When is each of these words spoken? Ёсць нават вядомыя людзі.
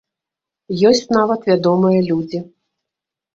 Ёсць 0.91 1.01
нават 1.17 1.45
вядомыя 1.51 1.99
людзі. 2.09 2.39